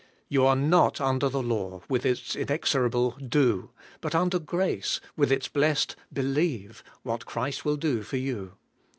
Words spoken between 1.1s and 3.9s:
the law, with its inexorable Do,